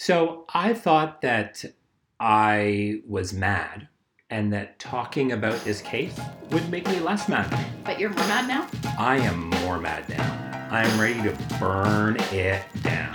[0.00, 1.62] So I thought that
[2.18, 3.86] I was mad
[4.30, 6.18] and that talking about this case
[6.52, 7.54] would make me less mad.
[7.84, 8.66] But you're more mad now?
[8.98, 10.68] I am more mad now.
[10.70, 13.14] I'm ready to burn it down.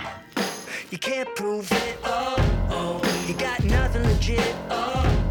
[0.92, 1.98] You can't prove it.
[2.04, 2.36] Oh,
[2.70, 3.24] oh.
[3.26, 4.54] You got nothing legit.
[4.70, 5.25] Oh, oh.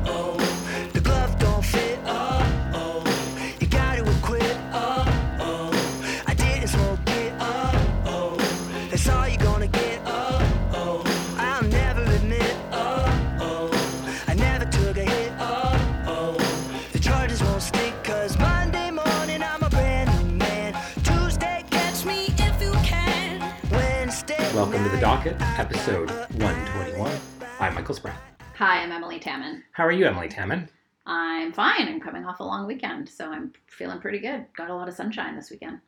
[24.76, 27.18] Welcome to the docket, episode 121.
[27.62, 28.18] I'm Michael Spratt.
[28.58, 29.64] Hi, I'm Emilie Taman.
[29.72, 30.68] How are you, Emilie Taman?
[31.06, 31.88] I'm fine.
[31.88, 34.48] I'm coming off a long weekend, so I'm feeling pretty good.
[34.58, 35.80] Got a lot of sunshine this weekend.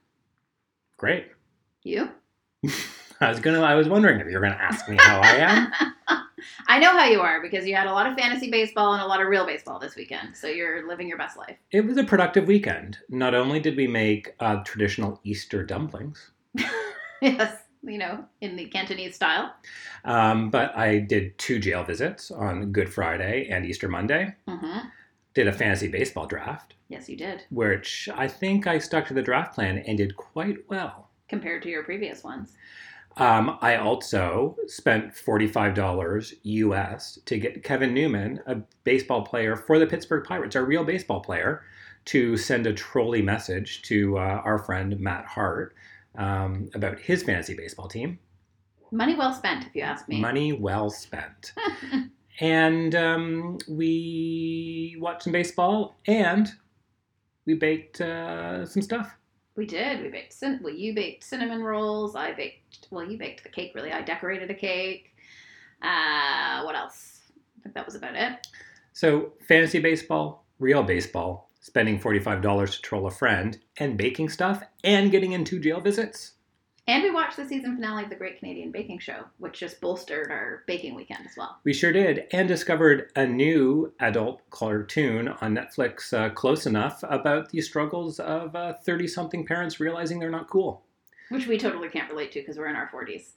[0.96, 1.28] Great.
[1.84, 2.12] You?
[3.20, 3.60] I was gonna.
[3.60, 5.74] I was wondering if you were gonna ask me how I am.
[6.70, 9.06] I know how you are because you had a lot of fantasy baseball and a
[9.06, 11.58] lot of real baseball this weekend, so you're living your best life.
[11.72, 13.00] It was a productive weekend.
[13.10, 16.32] Not only did we make uh, traditional Easter dumplings,
[17.22, 19.54] yes, you know, in the Cantonese style.
[20.06, 24.36] um, but I did two jail visits on Good Friday and Easter Monday.
[24.48, 24.80] hmm
[25.34, 29.22] Did a fantasy baseball draft, Yes, you did, which I think I stuck to the
[29.22, 31.10] draft plan and did quite well.
[31.30, 32.54] compared to your previous ones.
[33.18, 39.88] Um, I also spent $45 US to get Kevin Newman, a baseball player for the
[39.88, 41.64] Pittsburgh Pirates, a real baseball player,
[42.06, 45.76] to send a trolley message to uh, our friend Matt Hart
[46.18, 48.20] um, about his fantasy baseball team.
[48.92, 50.20] Money well spent, if you ask me.
[50.20, 51.54] Money well spent.
[52.40, 56.52] and um, we watched some baseball and
[57.46, 59.18] we baked uh, some stuff.
[59.56, 60.04] We did.
[60.04, 60.34] We baked.
[60.34, 62.16] Cin- well, you baked cinnamon rolls.
[62.16, 62.88] I baked.
[62.92, 63.72] Well, you baked the cake.
[63.74, 65.16] Really, I decorated a cake.
[65.82, 67.22] Uh, what else?
[67.58, 68.46] I think that was about it.
[68.94, 75.12] So, fantasy baseball, real baseball, spending $45 to troll a friend, and baking stuff, and
[75.12, 76.34] getting in two jail visits.
[76.90, 80.32] And we watched the season finale of the Great Canadian Baking Show, which just bolstered
[80.32, 81.58] our baking weekend as well.
[81.66, 87.50] We sure did, and discovered a new adult cartoon on Netflix, uh, Close Enough, about
[87.50, 90.86] the struggles of 30 something parents realizing they're not cool.
[91.30, 93.32] Which we totally can't relate to because we're in our 40s.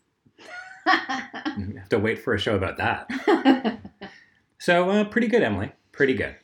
[1.58, 3.80] You have to wait for a show about that.
[4.60, 5.72] So, uh, pretty good, Emilie.
[5.90, 6.36] Pretty good.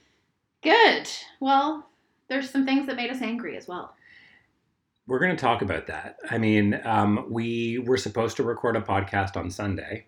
[0.62, 1.09] Good.
[1.41, 1.89] Well,
[2.28, 3.94] there's some things that made us angry as well.
[5.06, 6.17] We're going to talk about that.
[6.31, 10.06] I mean, um, we were supposed to record a podcast on Sunday,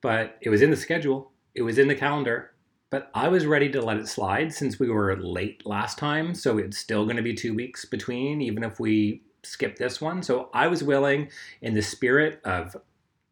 [0.00, 2.52] but it was in the schedule, it was in the calendar.
[2.88, 6.34] But I was ready to let it slide since we were late last time.
[6.34, 10.22] So it's still going to be two weeks between, even if we skip this one.
[10.22, 11.30] So I was willing,
[11.62, 12.76] in the spirit of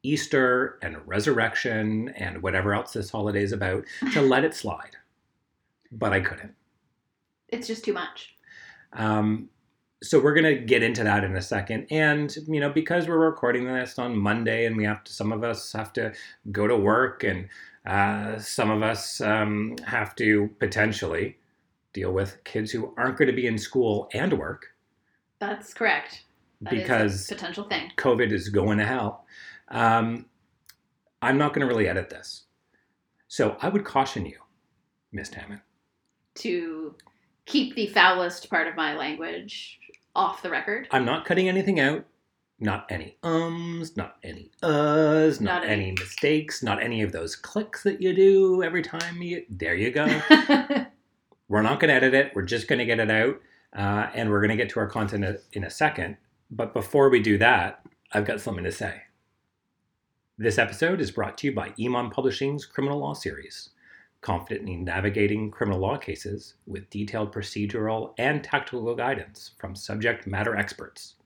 [0.03, 4.97] Easter and resurrection and whatever else this holiday is about, to let it slide.
[5.97, 6.55] But I couldn't.
[7.49, 8.34] It's just too much.
[8.93, 9.49] Um,
[10.03, 13.65] so we're gonna get into that in a second, and you know because we're recording
[13.66, 16.12] this on Monday, and we have to, some of us have to
[16.53, 17.49] go to work, and
[17.87, 21.38] uh, some of us um, have to potentially
[21.93, 24.75] deal with kids who aren't going to be in school and work
[25.38, 26.25] That's correct.
[26.60, 27.91] That is because a potential thing.
[27.97, 29.25] COVID is going to hell.
[29.69, 30.27] Um,
[31.22, 32.43] I'm not going to really edit this,
[33.28, 34.38] so I would caution you,
[35.12, 35.62] Miss Taman.
[36.37, 36.95] To
[37.47, 39.78] keep the foulest part of my language
[40.17, 40.89] off the record.
[40.91, 42.05] I'm not cutting anything out.
[42.61, 47.34] Not any ums, not any uhs, not, Not any any- mistakes, not any of those
[47.37, 49.45] clicks that you do every time you.
[49.50, 50.06] There you go.
[51.49, 52.33] we're not going to edit it.
[52.34, 53.41] We're just going to get it out,
[53.77, 56.16] uh, and we're going to get to our content in a- in a second.
[56.51, 57.81] But before we do that,
[58.12, 59.03] I've got something to say.
[60.39, 63.71] This episode is brought to you by Emond Publishing's Criminal Law Series,
[64.25, 71.17] confidently navigating criminal law cases with detailed procedural and tactical guidance from subject matter experts.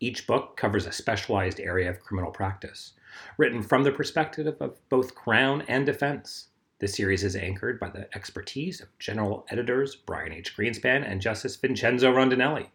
[0.00, 2.94] Each book covers a specialized area of criminal practice,
[3.38, 6.48] written from the perspective of both Crown and defense.
[6.80, 10.56] The series is anchored by the expertise of general editors Brian H.
[10.56, 12.70] Greenspan and Justice Vincenzo Rondinelli.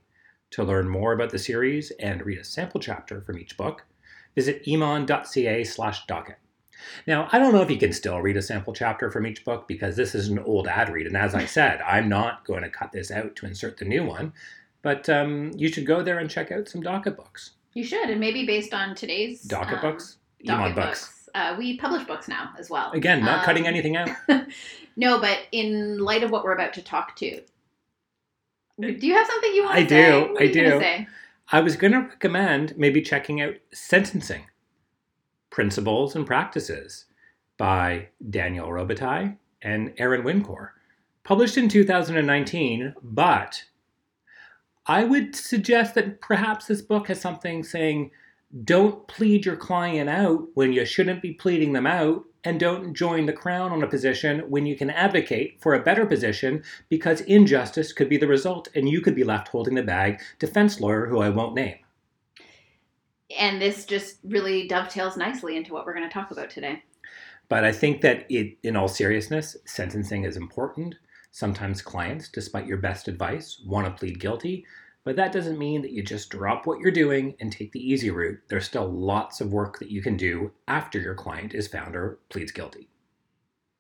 [0.52, 3.84] To learn more about the series and read a sample chapter from each book,
[4.34, 6.38] visit emond.ca slash docket.
[7.06, 9.68] Now, I don't know if you can still read a sample chapter from each book
[9.68, 12.70] because this is an old ad read, and as I said, I'm not going to
[12.70, 14.34] cut this out to insert the new one,
[14.82, 17.52] but um, you should go there and check out some docket books.
[17.74, 20.18] you should, and maybe based on today's Docket um, books?
[20.44, 21.30] docket Emond books.
[21.36, 22.92] Uh, we publish books now as well.
[22.94, 24.10] Again, not Um, cutting anything out.
[25.00, 27.40] No, but in light of what we're about to talk to,
[28.80, 30.10] do you have something you want to I say?
[30.10, 31.06] do, I are you do.
[31.52, 34.46] I was going to recommend maybe checking out sentencing
[35.50, 37.06] principles and practices
[37.58, 40.74] by Daniel Robitaille and Aaron Wincor.
[41.24, 43.64] Published in 2019, but
[44.86, 48.12] I would suggest that perhaps this book has something saying
[48.64, 53.26] don't plead your client out when you shouldn't be pleading them out, and don't join
[53.26, 57.92] the crown on a position when you can advocate for a better position because injustice
[57.92, 61.20] could be the result and you could be left holding the bag, defense lawyer who
[61.20, 61.80] I won't name.
[63.36, 66.84] And this just really dovetails nicely into what we're going to talk about today.
[67.50, 70.96] But I think that it, in all seriousness, sentencing is important.
[71.32, 74.66] Sometimes clients, despite your best advice, want to plead guilty,
[75.04, 78.12] but that doesn't mean that you just drop what you're doing and take the easy
[78.12, 78.40] route.
[78.50, 82.20] There's still lots of work that you can do after your client is found or
[82.30, 82.90] pleads guilty.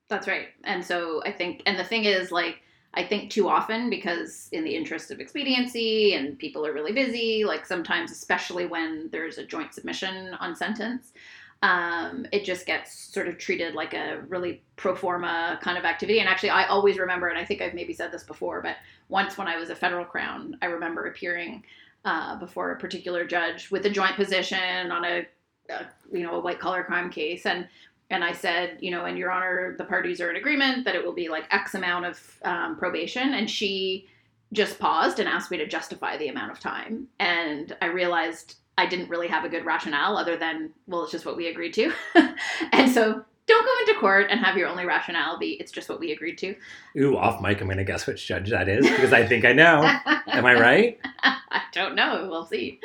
[0.08, 0.48] That's right.
[0.64, 2.62] And so I think, and the thing is, like,
[2.94, 7.44] I think too often because in the interest of expediency and people are really busy,
[7.46, 11.14] like sometimes, especially when there's a joint submission on sentence,
[11.62, 16.20] um, it just gets sort of treated like a really pro forma kind of activity.
[16.20, 18.78] And actually, I always remember, and I think I've maybe said this before, but
[19.10, 21.64] once when I was a federal crown, I remember appearing
[22.06, 25.28] uh, before a particular judge with a joint position on a,
[25.70, 27.68] a you know a white collar crime case, and
[28.10, 31.04] and I said, you know, and Your Honor, the parties are in agreement that it
[31.04, 34.08] will be like X amount of um, probation, and she
[34.54, 38.86] just paused and asked me to justify the amount of time, and I realized I
[38.86, 41.92] didn't really have a good rationale other than, well, it's just what we agreed to.
[42.72, 46.00] and so don't go into court and have your only rationale be it's just what
[46.00, 46.56] we agreed to.
[46.98, 49.54] Ooh, off mic, I'm going to guess which judge that is because I think I
[49.54, 49.82] know.
[50.28, 51.00] Am I right?
[51.24, 52.28] I don't know.
[52.30, 52.80] We'll see.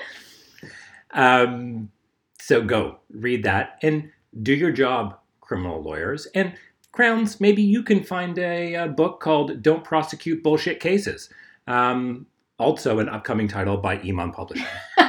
[1.10, 1.90] Um,
[2.40, 4.10] so go read that and
[4.42, 6.26] do your job, criminal lawyers.
[6.34, 6.54] And
[6.92, 11.30] Crowns, maybe you can find a, a book called Don't Prosecute Bullshit Cases.
[11.66, 12.26] Um,
[12.58, 14.66] also, an upcoming title by Emond Publishing.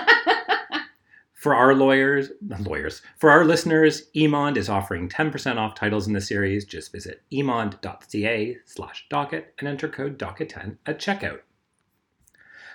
[1.34, 2.32] For our lawyers,
[2.62, 6.64] lawyers, for our listeners, Emond is offering 10% off titles in the series.
[6.64, 11.42] Just visit emond.ca slash docket and enter code docket10 at checkout.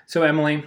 [0.04, 0.66] So, Emilie,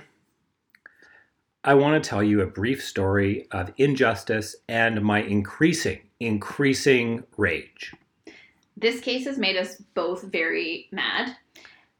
[1.63, 7.93] I want to tell you a brief story of injustice and my increasing, increasing rage.
[8.77, 11.35] This case has made us both very mad.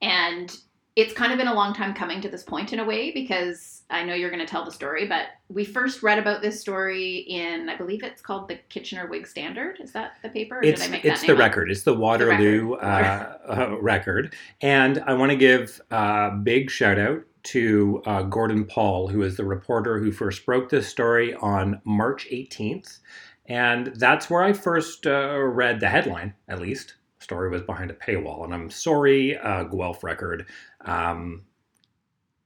[0.02, 0.56] And
[0.96, 3.84] it's kind of been a long time coming to this point in a way because
[3.92, 7.18] I know you're going to tell the story, but we first read about this story
[7.18, 9.78] in, I believe it's called the Kitchener Whig Standard.
[9.80, 10.58] Is that the paper?
[10.58, 11.38] Or It's, did I make it's the up?
[11.40, 11.70] record.
[11.70, 12.84] It's the Waterloo record.
[12.84, 14.34] uh, uh, record.
[14.62, 19.38] And I want to give a big shout out to uh, Gordon Paul, who is
[19.38, 23.00] the reporter who first broke this story on March 18th.
[23.46, 26.96] And that's where I first uh, read the headline, at least.
[27.20, 28.44] The story was behind a paywall.
[28.44, 30.46] And I'm sorry, uh, Guelph Record,
[30.86, 31.44] um,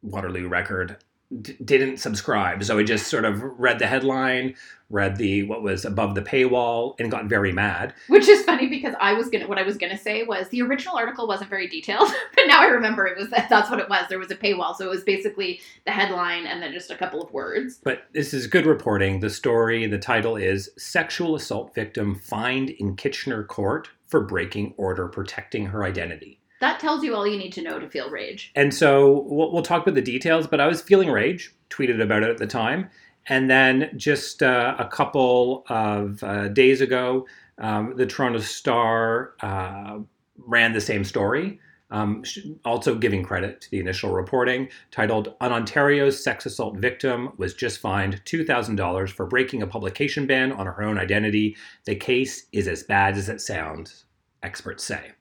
[0.01, 0.97] Waterloo Record,
[1.41, 2.63] d- didn't subscribe.
[2.63, 4.55] So I just sort of read the headline,
[4.89, 7.93] read the what was above the paywall, and got very mad.
[8.07, 10.95] Which is funny because I was gonna what I was gonna say was the original
[10.95, 14.05] article wasn't very detailed, but now I remember it was that that's what it was.
[14.09, 17.21] There was a paywall, so it was basically the headline and then just a couple
[17.21, 17.79] of words.
[17.83, 19.19] But this is good reporting.
[19.19, 25.07] The story, the title is Sexual Assault Victim Fined in Kitchener Court for Breaking Order
[25.07, 26.39] Protecting Her Identity.
[26.61, 28.51] That tells you all you need to know to feel rage.
[28.55, 32.23] And so we'll, we'll talk about the details, but I was feeling rage, tweeted about
[32.23, 32.89] it at the time.
[33.27, 37.25] And then just uh, a couple of uh, days ago,
[37.57, 39.99] um, the Toronto Star uh,
[40.37, 41.59] ran the same story,
[41.91, 42.23] um,
[42.65, 47.79] also giving credit to the initial reporting, titled An Ontario's Sex Assault Victim Was Just
[47.79, 51.55] Fined $2,000 for Breaking a Publication Ban on Her Own Identity.
[51.85, 54.05] The case is as bad as it sounds,
[54.43, 55.14] experts say.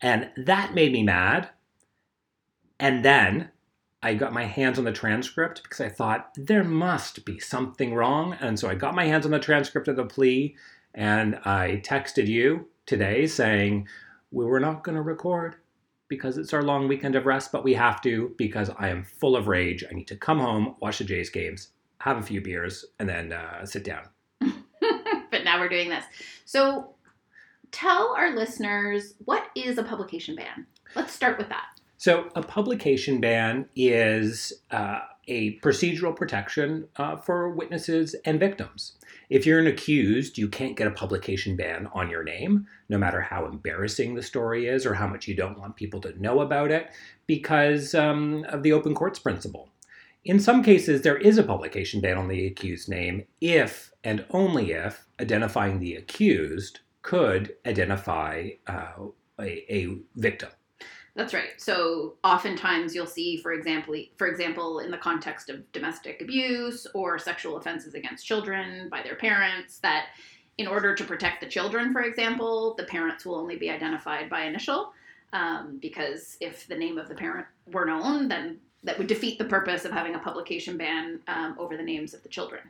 [0.00, 1.50] And that made me mad.
[2.78, 3.50] And then
[4.02, 8.36] I got my hands on the transcript because I thought there must be something wrong.
[8.40, 10.56] And so I got my hands on the transcript of the plea
[10.94, 13.88] and I texted you today saying,
[14.30, 15.56] We were not going to record
[16.08, 19.36] because it's our long weekend of rest, but we have to because I am full
[19.36, 19.84] of rage.
[19.88, 23.32] I need to come home, watch the Jays games, have a few beers, and then
[23.32, 24.08] uh, sit down.
[24.40, 26.04] but now we're doing this.
[26.44, 26.94] So
[27.72, 30.66] tell our listeners what is a publication ban?
[30.94, 31.66] Let's start with that.
[31.96, 38.92] So, a publication ban is uh, a procedural protection uh, for witnesses and victims.
[39.28, 43.20] If you're an accused, you can't get a publication ban on your name, no matter
[43.20, 46.70] how embarrassing the story is or how much you don't want people to know about
[46.70, 46.90] it,
[47.26, 49.68] because um, of the open courts principle.
[50.24, 54.72] In some cases, there is a publication ban on the accused's name if and only
[54.72, 59.06] if identifying the accused could identify uh,
[59.40, 60.50] a, a victim.
[61.16, 61.50] That's right.
[61.56, 67.18] So oftentimes you'll see, for example, for example, in the context of domestic abuse or
[67.18, 70.06] sexual offenses against children by their parents, that
[70.58, 74.42] in order to protect the children, for example, the parents will only be identified by
[74.42, 74.92] initial.
[75.32, 79.44] Um, because if the name of the parent were known, then that would defeat the
[79.44, 82.62] purpose of having a publication ban um, over the names of the children.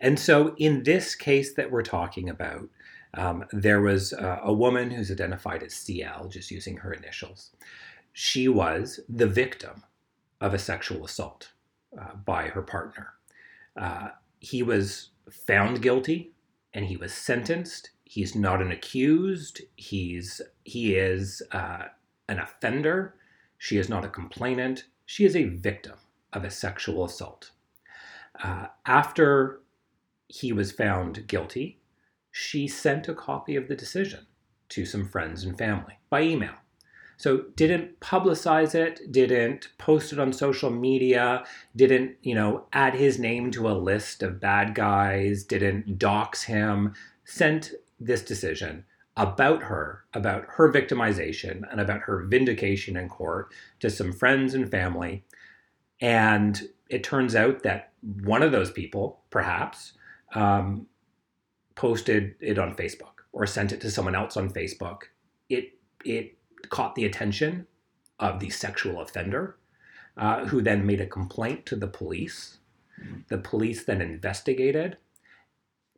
[0.00, 2.68] And so, in this case that we're talking about,
[3.14, 7.50] um, there was uh, a woman who's identified as CL, just using her initials.
[8.12, 9.84] She was the victim
[10.40, 11.52] of a sexual assault
[11.98, 13.14] uh, by her partner.
[13.76, 14.08] Uh,
[14.40, 16.32] he was found guilty
[16.74, 17.90] and he was sentenced.
[18.04, 19.62] He's not an accused.
[19.76, 21.84] He's he is uh,
[22.28, 23.14] an offender.
[23.58, 24.84] She is not a complainant.
[25.06, 25.96] She is a victim
[26.32, 27.50] of a sexual assault.
[28.42, 29.60] Uh, after
[30.28, 31.77] he was found guilty,
[32.38, 34.24] she sent a copy of the decision
[34.68, 36.54] to some friends and family by email.
[37.16, 43.18] So didn't publicize it, didn't post it on social media, didn't, you know, add his
[43.18, 48.84] name to a list of bad guys, didn't dox him, sent this decision
[49.16, 54.70] about her, about her victimization and about her vindication in court to some friends and
[54.70, 55.24] family.
[56.00, 57.90] And it turns out that
[58.22, 59.94] one of those people, perhaps,
[60.36, 60.86] um,
[61.78, 65.02] posted it on Facebook or sent it to someone else on Facebook.
[65.48, 66.36] It it
[66.68, 67.66] caught the attention
[68.18, 69.56] of the sexual offender,
[70.16, 72.58] uh, who then made a complaint to the police.
[73.28, 74.96] The police then investigated.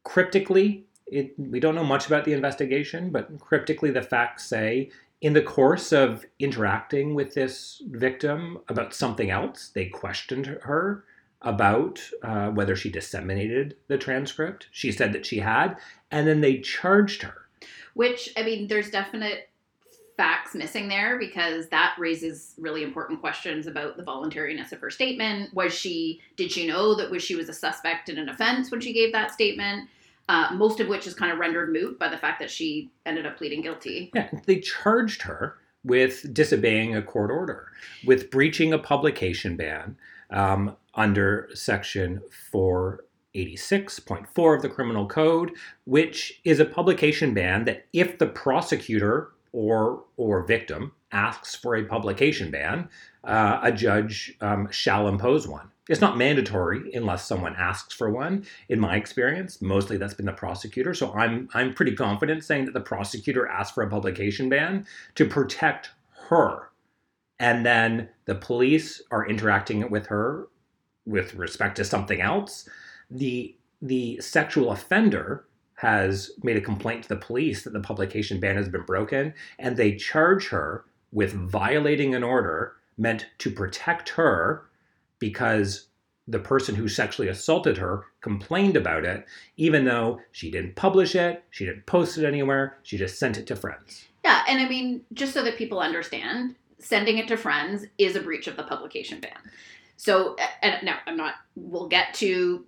[0.04, 4.90] Cryptically, it, we don't know much about the investigation, but cryptically, the facts say
[5.22, 11.04] in the course of interacting with this victim about something else, they questioned her
[11.42, 14.68] about uh, whether she disseminated the transcript.
[14.70, 15.76] She said that she had,
[16.10, 17.46] and then they charged her.
[17.94, 19.48] Which, I mean, there's definite
[20.16, 25.52] facts missing there because that raises really important questions about the voluntariness of her statement.
[25.54, 28.82] Was she, did she know that was she was a suspect in an offense when
[28.82, 29.88] she gave that statement?
[30.28, 33.26] Uh, most of which is kind of rendered moot by the fact that she ended
[33.26, 34.10] up pleading guilty.
[34.14, 37.68] Yeah, they charged her with disobeying a court order,
[38.04, 39.96] with breaching a publication ban
[40.30, 42.20] um, under Section
[42.52, 45.52] 486.4 of the Criminal Code,
[45.84, 51.84] which is a publication ban that if the prosecutor or or victim asks for a
[51.84, 52.88] publication ban,
[53.24, 55.68] uh, a judge um, shall impose one.
[55.88, 58.46] It's not mandatory unless someone asks for one.
[58.68, 60.94] In my experience, mostly that's been the prosecutor.
[60.94, 65.24] So I'm I'm pretty confident saying that the prosecutor asked for a publication ban to
[65.24, 65.90] protect
[66.28, 66.69] her,
[67.40, 70.48] and then the police are interacting with her
[71.06, 72.68] with respect to something else.
[73.10, 78.56] The the sexual offender has made a complaint to the police that the publication ban
[78.56, 84.66] has been broken, and they charge her with violating an order meant to protect her
[85.18, 85.86] because
[86.28, 89.24] the person who sexually assaulted her complained about it,
[89.56, 93.46] even though she didn't publish it, she didn't post it anywhere, she just sent it
[93.46, 94.04] to friends.
[94.22, 98.20] Yeah, and I mean, just so that people understand, sending it to friends is a
[98.20, 99.38] breach of the publication ban.
[99.96, 102.64] So, and now I'm not, we'll get to,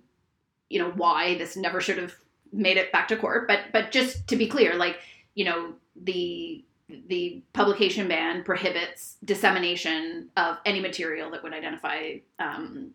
[0.69, 2.15] you know, why this never should have
[2.51, 4.97] made it back to court, but, but just to be clear, like,
[5.35, 6.63] you know, the
[7.07, 12.91] the publication ban prohibits dissemination of any material that would identify um,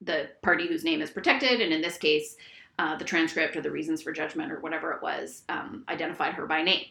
[0.00, 2.36] the party whose name is protected, and in this case,
[2.78, 6.46] uh, the transcript or the reasons for judgment or whatever it was um, identified her
[6.46, 6.84] by name.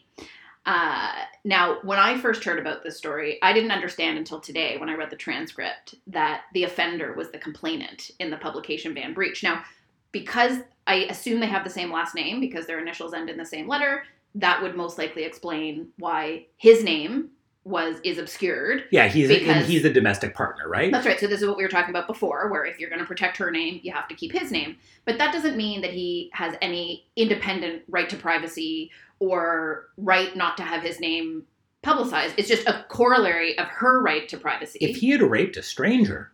[0.65, 1.13] Uh,
[1.43, 4.95] now, when I first heard about this story, I didn't understand until today when I
[4.95, 9.41] read the transcript that the offender was the complainant in the publication ban breach.
[9.41, 9.63] Now,
[10.11, 13.45] because I assume they have the same last name because their initials end in the
[13.45, 14.03] same letter,
[14.35, 17.29] that would most likely explain why his name
[17.63, 18.85] was is obscured.
[18.91, 20.91] Yeah, he's Because- he's the domestic partner, right?
[20.91, 21.19] That's right.
[21.19, 23.37] So this is what we were talking about before, where if you're going to protect
[23.37, 24.77] her name, you have to keep his name.
[25.05, 28.89] But that doesn't mean that he has any independent right to privacy
[29.19, 31.43] or right not to have his name
[31.83, 32.33] publicized.
[32.37, 34.79] It's just a corollary of her right to privacy.
[34.81, 36.31] if he had raped a stranger,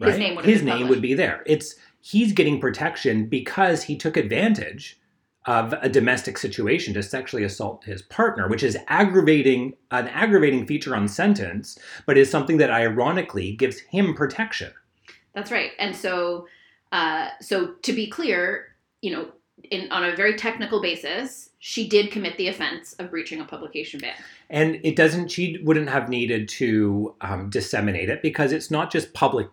[0.00, 0.90] His name would his been name published.
[0.90, 1.42] would be there.
[1.46, 4.98] It's he's getting protection because he took advantage
[5.46, 10.96] of a domestic situation to sexually assault his partner, which is aggravating an aggravating feature
[10.96, 14.72] on sentence, but is something that ironically gives him protection.
[15.34, 15.72] That's right.
[15.78, 16.46] And so,
[16.92, 19.28] uh, so to be clear, you know,
[19.70, 24.00] in on a very technical basis, she did commit the offense of breaching a publication
[24.00, 24.14] ban.
[24.50, 29.14] And it doesn't, she wouldn't have needed to um, disseminate it because it's not just
[29.14, 29.48] public,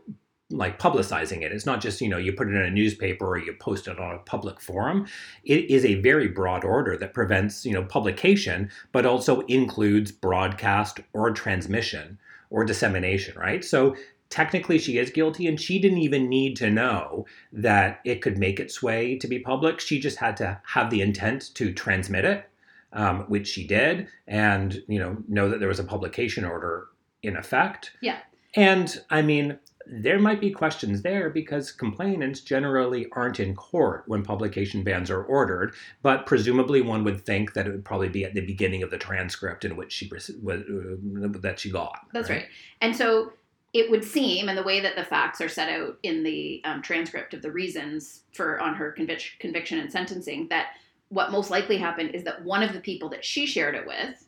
[0.51, 1.51] like publicizing it.
[1.51, 4.00] It's not just, you know, you put it in a newspaper or you post it
[4.00, 5.08] on a public forum.
[5.43, 11.00] It is a very broad order that prevents, you know, publication, but also includes broadcast
[11.13, 12.17] or transmission
[12.50, 13.63] or dissemination, right?
[13.63, 13.96] So
[14.29, 18.60] technically she is guilty and she didn't even need to know that it could make
[18.60, 22.50] its way to be public she just had to have the intent to transmit it
[22.93, 26.88] um, which she did and you know know that there was a publication order
[27.22, 28.20] in effect Yeah.
[28.55, 29.60] and i mean
[29.94, 35.24] there might be questions there because complainants generally aren't in court when publication bans are
[35.24, 38.90] ordered but presumably one would think that it would probably be at the beginning of
[38.90, 42.46] the transcript in which she was- uh, that she got That's right.
[42.80, 43.34] And so
[43.74, 46.82] it would seem, and the way that the facts are set out in the um,
[46.82, 50.72] transcript of the reasons for on her convic- conviction and sentencing, that
[51.10, 54.28] what most likely happened is that one of the people that she shared it with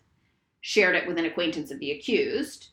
[0.61, 2.69] shared it with an acquaintance of the accused,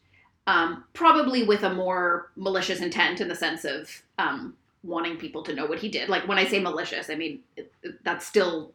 [0.47, 5.55] um, probably with a more malicious intent in the sense of um, wanting people to
[5.55, 6.09] know what he did.
[6.09, 8.73] Like when I say malicious, I mean it, it- that's still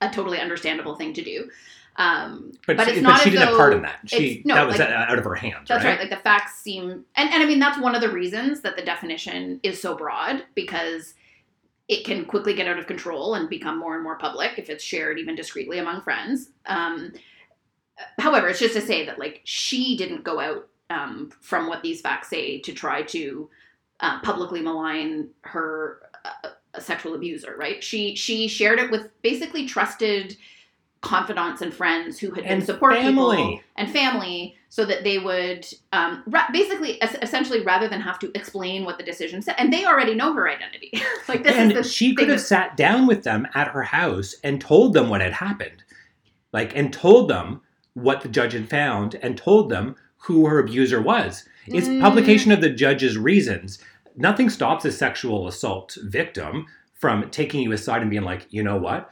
[0.00, 1.48] a totally understandable thing to do.
[1.96, 3.98] Um, But, But she, it's but not she as didn't have part in that.
[4.06, 5.68] She no, that was like- out of her hands.
[5.68, 5.90] That's right.
[5.90, 6.00] right.
[6.00, 8.82] Like the facts seem, and, and I mean that's one of the reasons that the
[8.82, 11.14] definition is so broad because
[11.88, 14.82] it can quickly get out of control and become more and more public if it's
[14.82, 16.48] shared even discreetly among friends.
[16.64, 17.12] Um,
[18.18, 22.00] however, it's just to say that like she didn't go out um, from what these
[22.00, 23.48] facts say to try to
[24.00, 27.54] uh, publicly malign her uh, sexual abuser.
[27.58, 27.82] Right?
[27.82, 30.36] She she shared it with basically trusted
[31.02, 33.62] confidants and friends who had been And support people family.
[33.76, 38.30] and family so that they would um, ra- basically es- essentially rather than have to
[38.36, 40.92] explain what the decision said and they already know her identity
[41.28, 44.36] like this and is the she could have sat down with them at her house
[44.44, 45.82] and told them what had happened,
[46.52, 47.60] like, and told them
[47.94, 51.44] what the judge had found, and told them who her abuser was.
[51.66, 52.00] It's Mm.
[52.00, 53.78] publication of the judge's reasons.
[54.16, 58.76] Nothing stops a sexual assault victim from taking you aside and being like, you know
[58.76, 59.10] what,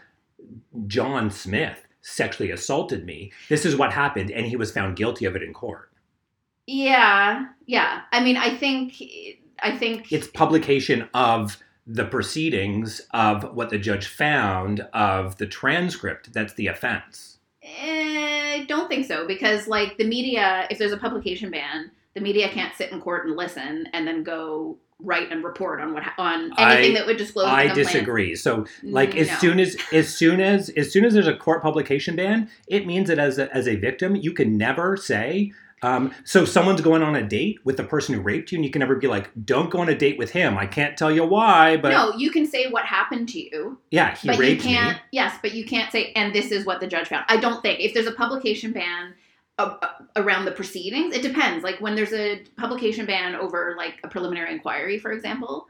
[0.86, 3.32] John Smith sexually assaulted me.
[3.48, 5.86] This is what happened, and he was found guilty of it in court.
[6.66, 8.94] yeah yeah i mean i think
[9.60, 16.32] i think it's publication of the proceedings of what the judge found of the transcript
[16.32, 18.29] that's the offense Eh,
[18.60, 22.48] I don't think so because like the media, if there's a publication ban, the media
[22.48, 26.52] can't sit in court and listen and then go write and report on what on
[26.58, 27.46] anything I- that would disclose.
[27.46, 29.34] i disagree so like as No.
[29.38, 33.08] soon as as soon as as soon as there's a court publication ban it means
[33.08, 37.16] that as a, as a victim you can never say um, so someone's going on
[37.16, 39.70] a date with the person who raped you and you can never be like don't
[39.70, 42.46] go on a date with him i can't tell you why but no, you can
[42.46, 44.96] say what happened to you, yeah he but you can't.
[44.96, 47.24] me Yes, but you can't say, and this is what the judge found.
[47.28, 49.14] I don't think if there's a publication ban
[49.58, 51.64] uh, uh, around the proceedings, it depends.
[51.64, 55.66] Like when there's a publication ban over like a preliminary inquiry, for example,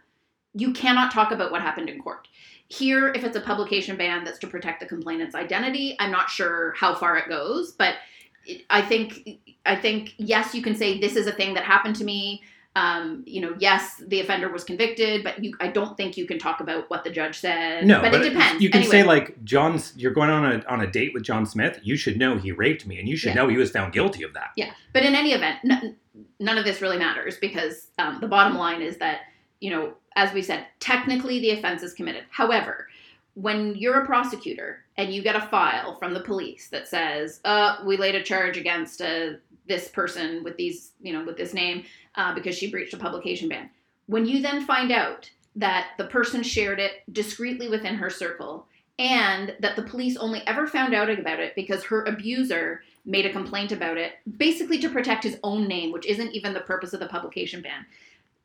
[0.55, 2.29] you cannot talk about what happened in court.
[2.68, 6.75] Here, if it's a publication ban that's to protect the complainant's identity, I'm not sure
[6.77, 7.94] how far it goes, but
[8.68, 12.05] I think I think yes, you can say this is a thing that happened to
[12.05, 12.42] me.
[12.76, 16.38] Um, you know, yes, the offender was convicted, but you, I don't think you can
[16.38, 17.85] talk about what the judge said.
[17.85, 18.62] no, but, it depends.
[18.62, 19.92] You can Anyway, say like John's.
[19.96, 21.81] You're going on a on a date with John Smith.
[21.83, 23.35] You should know he raped me, and you should Yeah.
[23.42, 24.50] know he was found guilty of that.
[24.57, 25.96] Yeah, but in any event, n-
[26.38, 29.22] none of this really matters because um, the bottom line is that
[29.61, 32.22] you know, as we said, technically the offense is committed.
[32.31, 32.87] However,
[33.35, 37.79] when you're a prosecutor and you get a file from the police that says, "Uh,
[37.87, 39.31] we laid a charge against uh,
[39.67, 41.85] this person with these, you know, with this name
[42.17, 43.71] uh, because she breached a publication ban,"
[44.07, 48.67] when you then find out that the person shared it discreetly within her circle
[48.99, 53.33] and that the police only ever found out about it because her abuser made a
[53.33, 57.01] complaint about it, basically to protect his own name, which isn't even the purpose of
[57.01, 57.87] the publication ban.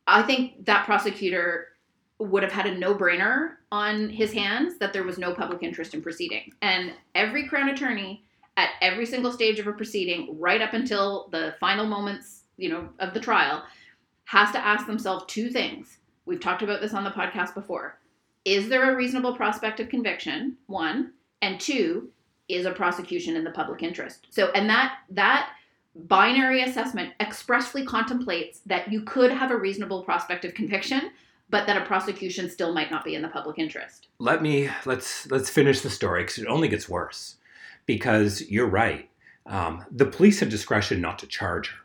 [0.07, 1.67] I think that prosecutor
[2.19, 5.93] would have had a no brainer on his hands that there was no public interest
[5.93, 6.53] in proceeding.
[6.61, 8.23] And every Crown attorney
[8.57, 12.87] at every single stage of a proceeding, right up until the final moments, you know,
[12.99, 13.63] of the trial,
[14.25, 15.97] has to ask themselves two things.
[16.25, 17.99] We've talked about this on the podcast before.
[18.45, 20.57] Is there a reasonable prospect of conviction?
[20.67, 21.11] One.
[21.41, 22.09] And two,
[22.47, 24.27] is a prosecution in the public interest.
[24.29, 25.51] So and that that
[25.95, 31.11] binary assessment expressly contemplates that you could have a reasonable prospect of conviction,
[31.49, 34.07] but that a prosecution still might not be in the public interest.
[34.19, 37.35] Let me let's let's finish the story because it only gets worse.
[37.85, 39.09] Because you're right,
[39.45, 41.77] um, the police have discretion not to charge her,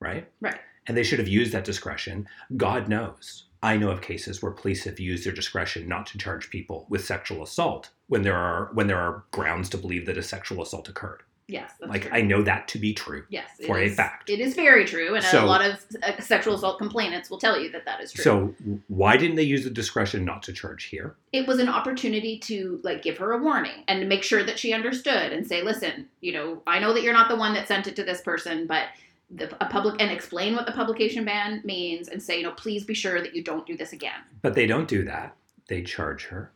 [0.00, 0.28] right?
[0.40, 0.60] Right.
[0.86, 2.28] And they should have used that discretion.
[2.56, 3.44] God knows.
[3.62, 7.04] I know of cases where police have used their discretion not to charge people with
[7.04, 10.88] sexual assault when there are when there are grounds to believe that a sexual assault
[10.88, 11.24] occurred.
[11.48, 12.10] Yes, that's like true.
[12.12, 13.24] I know that to be true.
[13.30, 14.28] yes, for a fact.
[14.28, 17.58] It is very true, and So- a lot of uh, sexual assault complainants will tell
[17.58, 18.22] you that that is true.
[18.22, 18.54] So
[18.88, 21.16] why didn't they use the discretion not to charge here?
[21.30, 24.58] it was an opportunity to like give her a warning and to make sure that
[24.58, 27.68] she understood and say listen you know i know that you're not the one that
[27.68, 28.86] sent it to this person but
[29.30, 32.84] the, a public and explain what the publication ban means and say, you know, please
[32.84, 34.20] be sure that you don't do this again.
[34.42, 35.36] But they don't do that.
[35.68, 36.52] They charge her.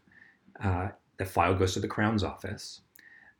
[0.62, 2.80] Uh, the file goes to the Crown's office.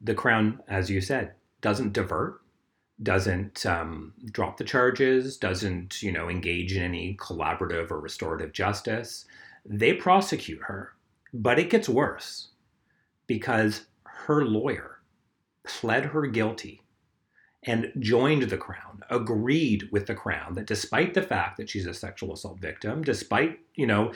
[0.03, 2.40] The Crown, as you said, doesn't divert,
[3.03, 9.25] doesn't um, drop the charges, doesn't you know engage in any collaborative or restorative justice.
[9.64, 10.92] They prosecute her,
[11.33, 12.48] but it gets worse
[13.27, 14.98] because her lawyer
[15.64, 16.83] pled her guilty
[17.64, 21.94] and joined the crown agreed with the crown that despite the fact that she's a
[21.94, 24.12] sexual assault victim despite you know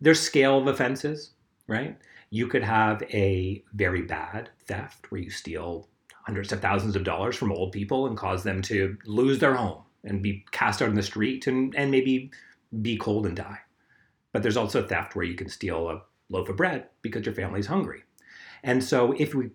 [0.00, 1.30] their scale of offenses
[1.66, 1.96] right
[2.30, 5.88] you could have a very bad theft where you steal
[6.26, 9.82] hundreds of thousands of dollars from old people and cause them to lose their home
[10.04, 12.30] and be cast out in the street and, and maybe
[12.82, 13.58] be cold and die
[14.32, 17.66] but there's also theft where you can steal a loaf of bread because your family's
[17.66, 18.02] hungry
[18.62, 19.50] and so if we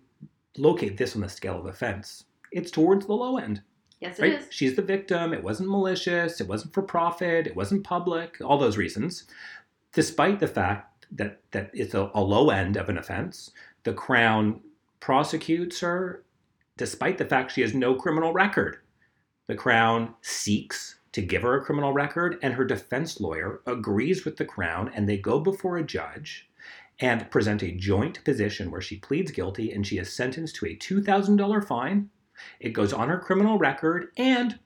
[0.56, 3.62] locate this on the scale of offense it's towards the low end
[4.00, 4.32] Yes, it right?
[4.40, 4.46] is.
[4.50, 5.34] She's the victim.
[5.34, 6.40] It wasn't malicious.
[6.40, 7.46] It wasn't for profit.
[7.46, 8.38] It wasn't public.
[8.42, 9.24] All those reasons.
[9.92, 13.50] Despite the fact that that it's a, a low end of an offense,
[13.82, 14.60] the Crown
[15.00, 16.24] prosecutes her,
[16.80, 18.78] despite the fact she has no criminal record.
[19.48, 24.38] The Crown seeks to give her a criminal record, and her defense lawyer agrees with
[24.38, 26.48] the Crown, and they go before a judge
[26.98, 30.74] and present a joint position where she pleads guilty and she is sentenced to a
[30.74, 32.08] $2,000 fine
[32.58, 34.58] it goes on her criminal record, and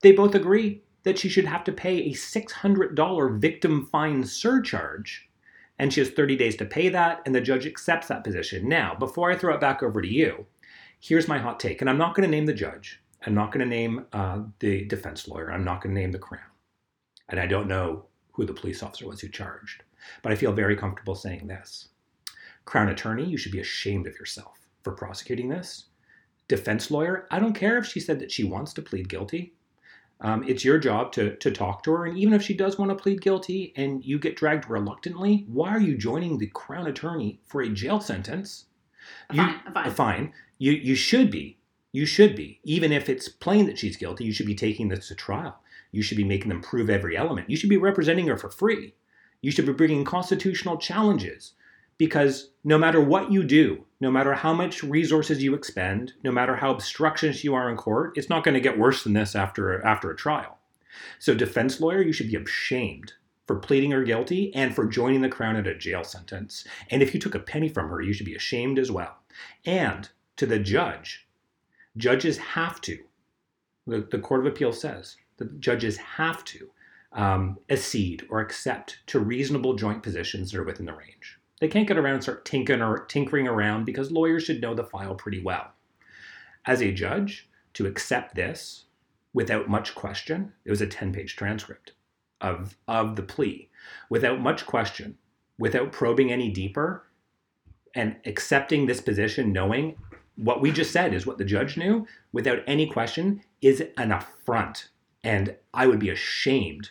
[0.00, 5.28] they both agree that she should have to pay a $600 victim fine surcharge.
[5.78, 8.68] And she has 30 days to pay that, and the judge accepts that position.
[8.68, 10.46] Now, before I throw it back over to you,
[11.00, 11.80] here's my hot take.
[11.80, 14.84] And I'm not going to name the judge, I'm not going to name uh, the
[14.84, 16.42] defense lawyer, I'm not going to name the crown.
[17.28, 19.82] And I don't know who the police officer was who charged.
[20.22, 21.88] But I feel very comfortable saying this
[22.64, 25.86] Crown attorney, you should be ashamed of yourself for prosecuting this
[26.48, 29.54] defense lawyer, I don't care if she said that she wants to plead guilty.
[30.20, 32.06] Um, it's your job to, to talk to her.
[32.06, 35.68] And even if she does want to plead guilty and you get dragged reluctantly, why
[35.68, 38.64] are you joining the crown attorney for a jail sentence?
[39.30, 39.86] A You- fine, a fine.
[39.86, 40.32] A fine.
[40.58, 41.58] You, you should be.
[41.92, 42.60] You should be.
[42.64, 45.60] Even if it's plain that she's guilty, you should be taking this to trial.
[45.90, 47.48] You should be making them prove every element.
[47.48, 48.94] You should be representing her for free.
[49.40, 51.54] You should be bringing constitutional challenges
[51.96, 56.56] because no matter what you do, no matter how much resources you expend, no matter
[56.56, 59.84] how obstructionist you are in court, it's not going to get worse than this after
[59.84, 60.58] after a trial.
[61.18, 63.14] So defense lawyer, you should be ashamed
[63.46, 66.64] for pleading her guilty and for joining the crown at a jail sentence.
[66.90, 69.16] And if you took a penny from her, you should be ashamed as well.
[69.64, 71.28] And to the judge,
[71.96, 72.98] judges have to.
[73.86, 76.70] The, the Court of Appeal says that judges have to
[77.12, 81.38] um, accede or accept to reasonable joint positions that are within the range.
[81.60, 84.84] They can't get around and start tinkering, or, tinkering around because lawyers should know the
[84.84, 85.72] file pretty well.
[86.66, 88.84] As a judge, to accept this
[89.32, 91.92] without much question, it was a 10 page transcript
[92.40, 93.70] of, of the plea,
[94.08, 95.18] without much question,
[95.58, 97.04] without probing any deeper,
[97.94, 99.96] and accepting this position, knowing
[100.38, 104.88] what we just said is what the judge knew, without any question, is an affront.
[105.22, 106.90] And I would be ashamed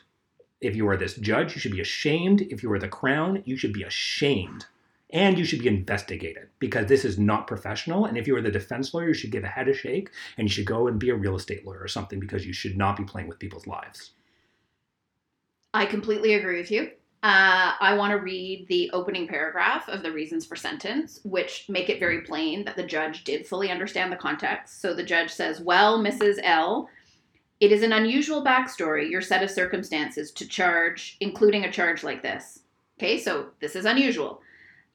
[0.62, 2.42] if you are this judge, you should be ashamed.
[2.42, 4.66] If you are the crown, you should be ashamed.
[5.12, 8.06] And you should be investigated because this is not professional.
[8.06, 10.48] And if you are the defense lawyer, you should give a head a shake and
[10.48, 12.98] you should go and be a real estate lawyer or something because you should not
[12.98, 14.12] be playing with people's lives.
[15.74, 16.92] I completely agree with you.
[17.24, 21.90] Uh, I want to read the opening paragraph of the reasons for sentence, which make
[21.90, 24.82] it very plain that the judge did fully understand the context.
[24.82, 26.38] So the judge says, Well, Mrs.
[26.44, 26.90] L,
[27.60, 32.22] it is an unusual backstory, your set of circumstances to charge, including a charge like
[32.22, 32.60] this.
[33.00, 34.42] Okay, so this is unusual.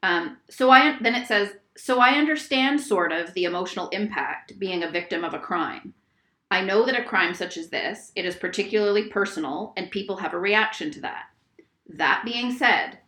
[0.04, 4.84] Um, so I then it says, so I understand sort of the emotional impact being
[4.84, 5.94] a victim of a crime.
[6.50, 10.34] I know that a crime such as this, it is particularly personal, and people have
[10.34, 11.24] a reaction to that.
[11.92, 12.98] That being said,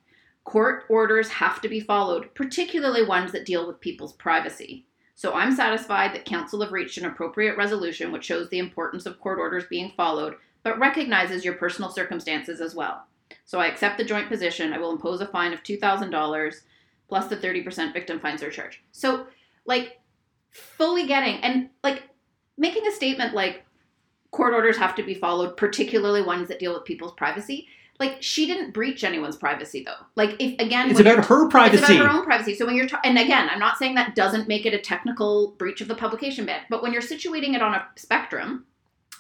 [0.45, 4.87] court orders have to be followed, particularly ones that deal with people's privacy.
[5.15, 9.21] So I'm satisfied that council have reached an appropriate resolution which shows the importance of
[9.21, 13.07] court orders being followed, but recognizes your personal circumstances as well.
[13.45, 14.73] So I accept the joint position.
[14.73, 16.61] I will impose a fine of $2,000
[17.09, 18.83] plus the 30% victim fine surcharge.
[18.93, 19.27] So,
[19.67, 20.01] like,
[20.51, 22.05] fully getting and like
[22.57, 23.65] making a statement like
[24.31, 27.69] court orders have to be followed, particularly ones that deal with people's privacy.
[28.01, 30.05] Like, she didn't breach anyone's privacy, though.
[30.17, 31.83] Like, if again, It's about her privacy.
[31.83, 32.55] it's about her own privacy.
[32.57, 35.53] So when you're, ta- and again, I'm not saying that doesn't make it a technical
[35.59, 38.67] breach of the publication ban, but when you're situating it on a spectrum,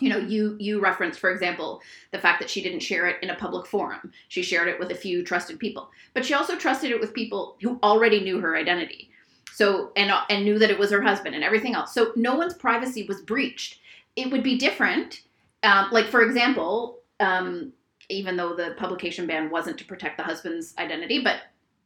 [0.00, 3.30] you know, you you reference for example, the fact that she didn't share it in
[3.30, 4.10] a public forum.
[4.26, 7.56] She shared it with a few trusted people, but she also trusted it with people
[7.62, 9.10] who already knew her identity.
[9.52, 11.94] So and and knew that it was her husband and everything else.
[11.94, 13.78] So no one's privacy was breached.
[14.16, 15.20] It would be different
[15.62, 17.72] Um, like for example, um,
[18.08, 21.40] even though the publication ban wasn't to protect the husband's identity, but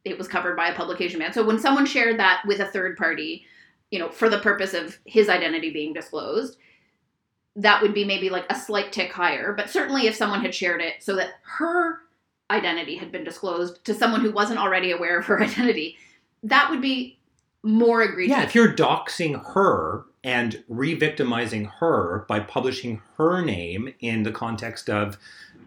[0.05, 1.33] it was covered by a publication ban.
[1.33, 3.45] So when someone shared that with a third party,
[3.91, 6.57] you know, for the purpose of his identity being disclosed,
[7.57, 9.53] that would be maybe like a slight tick higher.
[9.53, 12.01] But certainly if someone had shared it so that her
[12.51, 15.97] identity had been disclosed to someone who wasn't already aware of her identity,
[16.43, 17.19] that would be
[17.63, 18.37] more egregious.
[18.37, 24.89] Yeah, if you're doxing her and re-victimizing her by publishing her name in the context
[24.89, 25.19] of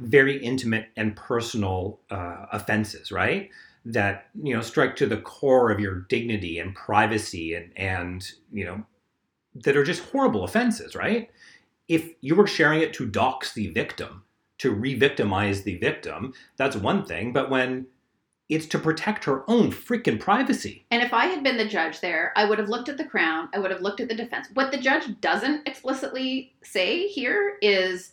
[0.02, 3.50] very intimate and personal uh, offenses, right?
[3.86, 8.66] That you know strike to the core of your dignity and privacy, and and you
[8.66, 8.84] know
[9.56, 11.30] that are just horrible offenses, right?
[11.88, 14.24] If you were sharing it to dox the victim,
[14.60, 17.34] to re-victimize the victim, that's one thing.
[17.34, 17.88] But when
[18.52, 20.86] it's to protect her own freaking privacy.
[20.92, 23.48] And if I had been the judge there, I would have looked at the crown,
[23.54, 24.50] I would have looked at the defense.
[24.54, 28.12] What the judge doesn't explicitly say here is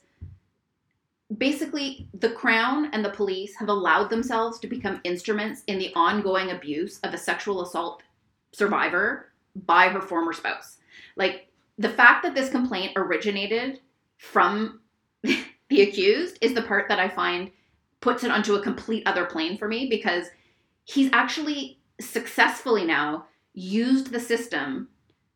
[1.37, 6.51] basically the crown and the police have allowed themselves to become instruments in the ongoing
[6.51, 8.03] abuse of a sexual assault
[8.53, 9.31] survivor
[9.67, 10.79] by her former spouse.
[11.17, 13.81] Like the fact that this complaint originated
[14.17, 14.81] from
[15.23, 17.51] the accused is the part that I find
[18.01, 20.29] puts it onto a complete other plane for me because
[20.85, 24.89] he's actually successfully now used the system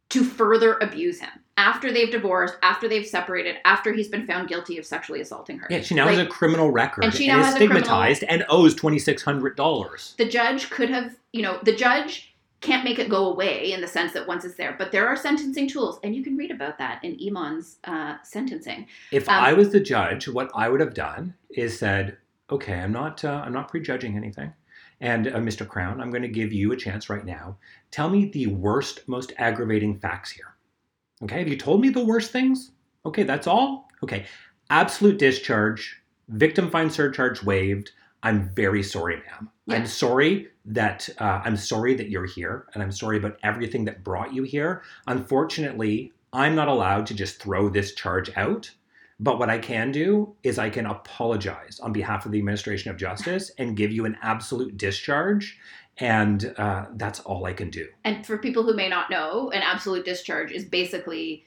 [0.08, 4.78] to further abuse him after they've divorced, after they've separated, after he's been found guilty
[4.78, 5.66] of sexually assaulting her.
[5.70, 7.58] Yeah, she now Like, has a criminal record and and, she now is has a
[7.58, 10.14] criminal- stigmatized and owes twenty six hundred dollars.
[10.18, 13.88] the judge could have, you know, the judge can't make it go away in the
[13.88, 16.78] sense that once it's there, but there are sentencing tools, and you can read about
[16.78, 18.86] that in Emond's uh, sentencing.
[19.10, 22.16] If Um, I was the judge, what I would have done is said,
[22.50, 24.52] "Okay, I'm not, uh, I'm not prejudging anything."
[25.00, 25.66] And uh, Mr.
[25.66, 27.56] Crown, I'm going to give you a chance right now.
[27.90, 30.51] Tell me the worst, most aggravating facts here.
[31.22, 32.72] Okay, have you told me the worst things?
[33.06, 33.88] Okay, that's all.
[34.02, 34.26] Okay,
[34.70, 37.92] absolute discharge, victim fine surcharge waived.
[38.24, 39.50] I'm very sorry, ma'am.
[39.66, 39.76] Yeah.
[39.76, 44.04] I'm sorry that uh, I'm sorry that you're here, and I'm sorry about everything that
[44.04, 44.82] brought you here.
[45.06, 48.70] Unfortunately, I'm not allowed to just throw this charge out.
[49.20, 52.96] But what I can do is I can apologize on behalf of the administration of
[52.96, 55.58] justice and give you an absolute discharge,
[55.98, 57.86] and uh, that's all I can do.
[58.04, 61.44] And for people who may not know, an absolute discharge is basically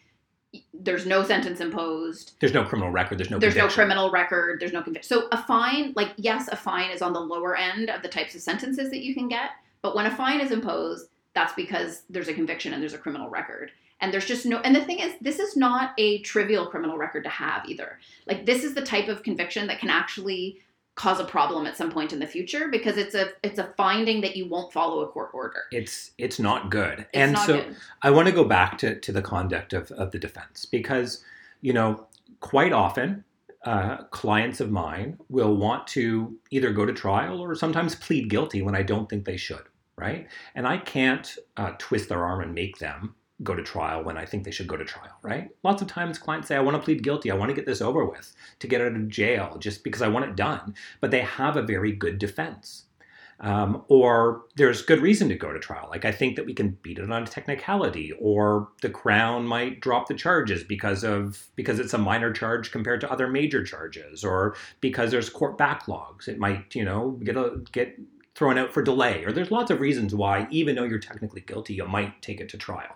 [0.73, 3.17] there's no sentence imposed, There's no criminal record.
[3.17, 3.39] There's no.
[3.39, 5.08] there's no criminal record, there's no conviction.
[5.08, 8.36] So a fine, like yes, a fine is on the lower end of the types
[8.36, 12.27] of sentences that you can get, but when a fine is imposed, that's because there's
[12.27, 13.71] a conviction and there's a criminal record.
[14.01, 17.23] And there's just no and the thing is this is not a trivial criminal record
[17.23, 17.99] to have either.
[18.27, 20.62] Like this is the type of conviction that can actually
[20.95, 24.21] cause a problem at some point in the future because it's a it's a finding
[24.21, 25.63] that you won't follow a court order.
[25.71, 26.99] It's it's not good.
[26.99, 27.75] It's and not so good.
[28.01, 31.23] I want to go back to, to the conduct of, of the defense because,
[31.62, 32.08] you know,
[32.39, 33.23] quite often
[33.65, 38.62] uh, clients of mine will want to either go to trial or sometimes plead guilty
[38.62, 39.63] when I don't think they should,
[39.97, 40.27] right?
[40.53, 44.26] And I can't uh, twist their arm and make them go to trial when I
[44.26, 45.50] think they should go to trial, right?
[45.63, 47.32] Lots of times clients say, I want to plead guilty.
[47.32, 50.08] I want to get this over with to get out of jail just because I
[50.08, 50.76] want it done.
[51.02, 52.86] But they have a very good defense
[53.41, 55.88] um, or there's good reason to go to trial.
[55.89, 59.82] Like I think that we can beat it on a technicality, or the crown might
[59.82, 64.24] drop the charges because of because it's a minor charge compared to other major charges,
[64.24, 66.28] or because there's court backlogs.
[66.28, 68.00] It might you know get a get
[68.36, 71.74] thrown out for delay, or there's lots of reasons why even though you're technically guilty,
[71.74, 72.95] you might take it to trial.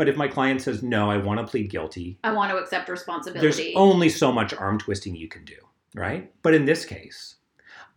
[0.00, 2.88] But if my client says no, I want to plead guilty, I want to accept
[2.88, 3.46] responsibility.
[3.46, 5.56] there's only so much arm twisting you can do,
[5.94, 6.32] right?
[6.40, 7.34] But in this case,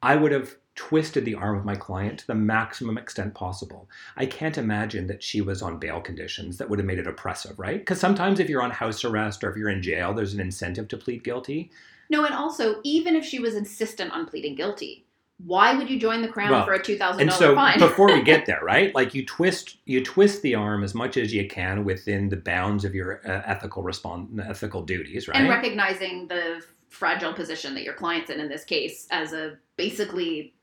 [0.02, 3.90] I would have twisted the arm of my client to the maximum extent possible.
[4.18, 7.58] I can't imagine that she was on bail conditions that would have made it oppressive,
[7.58, 7.80] right?
[7.80, 10.90] Because sometimes if you're on house arrest or if you're in jail, there's an incentive
[10.90, 11.72] to plead guilty.
[12.10, 15.06] No, and also, even if she was insistent on pleading guilty,
[15.46, 17.80] why would you join the crown Well, for a two thousand And dollar so fine?
[17.90, 18.94] before we get there, right?
[18.96, 22.86] Like you twist you twist the arm as much as you can within the bounds
[22.86, 25.38] of your uh, ethical respond ethical duties, right?
[25.38, 30.54] and recognizing the fragile position that your client's in in this case as a basically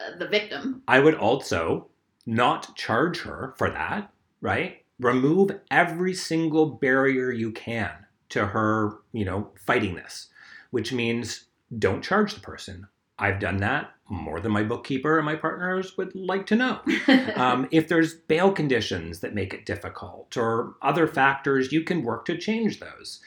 [0.00, 0.82] uh, the victim.
[0.86, 1.88] I would also
[2.26, 4.84] not charge her for that, right?
[4.98, 7.90] Remove every single barrier you can
[8.28, 10.28] to her, you know, fighting this,
[10.70, 11.46] which means
[11.78, 12.86] don't charge the person.
[13.18, 16.80] I've done that more than my bookkeeper and my partners would like to know.
[17.36, 22.24] Um, if there's bail conditions that make it difficult or other factors, you can work
[22.26, 23.20] to change those.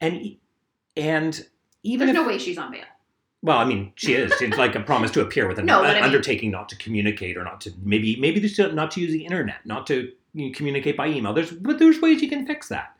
[0.00, 0.36] And
[0.96, 1.46] and
[1.82, 2.84] even There's if no way she's on bail.
[3.42, 4.32] well, I mean, she is.
[4.40, 6.76] It's like a promise to appear with an No, but I mean- undertaking not to
[6.76, 8.40] communicate or not to maybe maybe
[8.72, 11.32] not to use the internet, not to you know, communicate by email.
[11.32, 12.96] There's but there's ways you can fix that.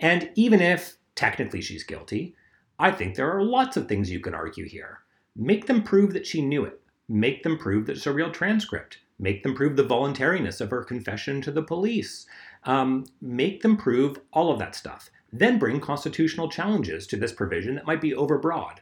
[0.00, 2.34] And even if technically she's guilty,
[2.78, 4.98] I think there are lots of things you can argue here.
[5.36, 6.80] Make them prove that she knew it.
[7.08, 8.98] Make them prove that it's a real transcript.
[9.18, 12.26] Make them prove the voluntariness of her confession to the police.
[12.64, 15.10] Um, make them prove all of that stuff.
[15.32, 18.78] Then bring constitutional challenges to this provision that might be overbroad.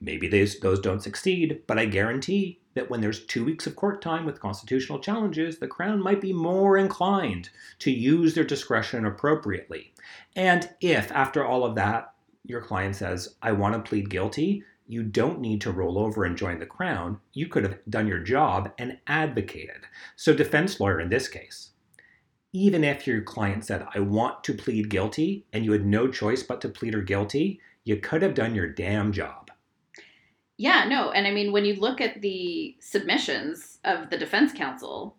[0.00, 4.00] Maybe those, those don't succeed, but I guarantee that when there's two weeks of court
[4.00, 9.92] time with constitutional challenges, the Crown might be more inclined to use their discretion appropriately.
[10.36, 15.02] And if, after all of that, your client says, I want to plead guilty, you
[15.02, 17.20] don't need to roll over and join the Crown.
[17.32, 19.82] You could have done your job and advocated.
[20.16, 21.70] So, defense lawyer in this case,
[22.52, 26.42] even if your client said, I want to plead guilty, and you had no choice
[26.42, 29.50] but to plead her guilty, you could have done your damn job.
[30.56, 31.10] Yeah, no.
[31.12, 35.16] And I mean, when you look at the submissions of the defense counsel,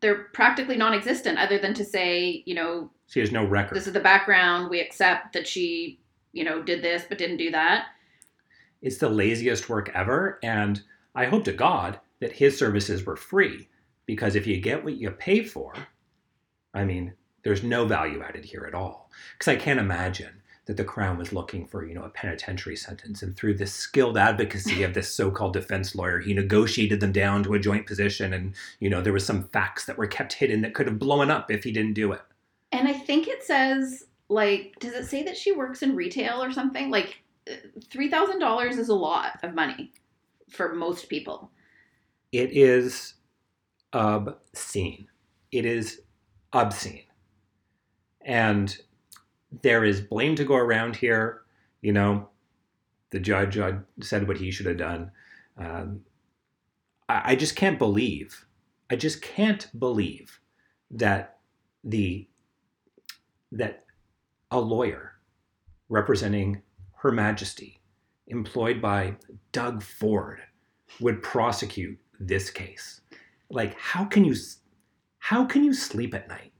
[0.00, 3.76] they're practically non existent other than to say, you know, She has no record.
[3.76, 4.70] this is the background.
[4.70, 6.00] We accept that she,
[6.32, 7.86] you know, did this but didn't do that.
[8.82, 10.82] It's the laziest work ever, and
[11.14, 13.68] I hope to God that his services were free,
[14.06, 15.74] because if you get what you pay for,
[16.72, 19.10] I mean, there's no value added here at all.
[19.32, 23.22] Because I can't imagine that the Crown was looking for, you know, a penitentiary sentence,
[23.22, 27.54] and through the skilled advocacy of this so-called defense lawyer, he negotiated them down to
[27.54, 30.74] a joint position, and you know, there was some facts that were kept hidden that
[30.74, 32.20] could have blown up if he didn't do it.
[32.72, 36.52] And I think it says, like, does it say that she works in retail or
[36.52, 36.88] something?
[36.88, 37.16] Like,
[37.88, 39.92] $3,000 is a lot of money
[40.48, 41.50] for most people.
[42.32, 43.14] It is
[43.92, 45.08] obscene.
[45.52, 46.02] It is
[46.52, 47.04] obscene.
[48.22, 48.76] And
[49.62, 51.42] there is blame to go around here.
[51.82, 52.28] You know,
[53.10, 55.10] the judge uh, said what he should have done.
[55.58, 56.02] Um,
[57.08, 58.46] I, I just can't believe,
[58.90, 60.40] I just can't believe
[60.90, 61.38] that
[61.82, 62.28] the
[63.52, 63.84] that
[64.50, 65.14] a lawyer
[65.88, 66.62] representing
[67.00, 67.80] Her Majesty,
[68.26, 69.16] employed by
[69.52, 70.40] Doug Ford,
[71.00, 73.00] would prosecute this case.
[73.48, 74.34] Like, how can you,
[75.18, 76.52] how can you sleep at night?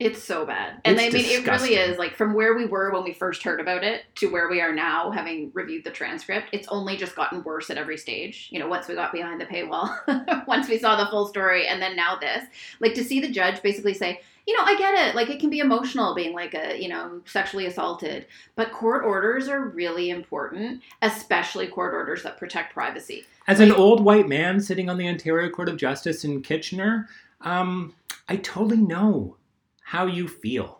[0.00, 0.80] It's so bad.
[0.86, 3.42] And It's I mean, it really is like from where we were when we first
[3.42, 7.14] heard about it to where we are now, having reviewed the transcript, it's only just
[7.14, 8.48] gotten worse at every stage.
[8.50, 11.82] You know, once we got behind the paywall, once we saw the full story, and
[11.82, 12.46] then now this.
[12.80, 15.14] Like to see the judge basically say, you know, I get it.
[15.14, 19.48] Like it can be emotional being like a, you know, sexually assaulted, but court orders
[19.48, 23.26] are really important, especially court orders that protect privacy.
[23.46, 27.06] As an old white man sitting on the Ontario Court of Justice in Kitchener,
[27.42, 27.94] um,
[28.30, 29.36] I totally know
[29.90, 30.78] how you feel.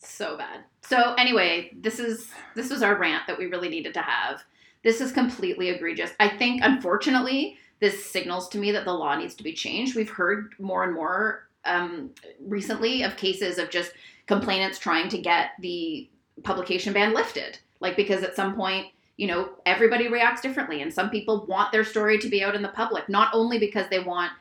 [0.00, 0.64] So bad.
[0.82, 4.42] So anyway, this is this was our rant that we really needed to have.
[4.82, 6.10] This is completely egregious.
[6.18, 9.94] I think unfortunately this signals to me that the law needs to be changed.
[9.94, 12.10] We've heard more and more um,
[12.40, 13.92] recently of cases of just
[14.26, 16.08] complainants trying to get the
[16.42, 21.08] publication ban lifted, like because at some point you know everybody reacts differently, and some
[21.08, 24.32] people want their story to be out in the public, not only because they want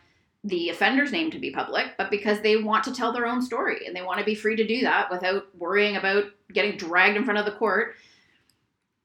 [0.43, 3.85] the offender's name to be public, but because they want to tell their own story
[3.85, 7.25] and they want to be free to do that without worrying about getting dragged in
[7.25, 7.95] front of the court.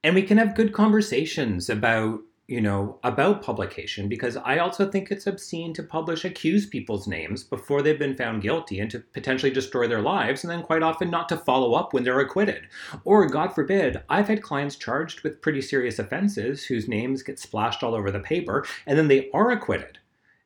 [0.03, 5.09] and we can have good conversations about you know about publication because i also think
[5.09, 9.51] it's obscene to publish accused people's names before they've been found guilty and to potentially
[9.51, 12.67] destroy their lives and then quite often not to follow up when they're acquitted
[13.03, 17.81] or god forbid i've had clients charged with pretty serious offenses whose names get splashed
[17.83, 19.97] all over the paper and then they are acquitted